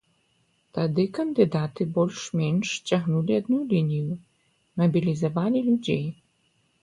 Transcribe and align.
Тады 0.77 1.03
кандыдаты 1.17 1.81
больш-менш 1.97 2.67
цягнулі 2.89 3.33
адну 3.41 3.59
лінію, 3.75 4.13
мабілізавалі 4.83 5.59
людзей. 5.69 6.03